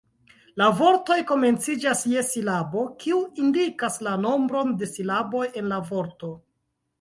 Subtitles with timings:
[0.59, 6.33] La vortoj komenciĝas je silabo, kiu indikas la nombron de silaboj en la vorto.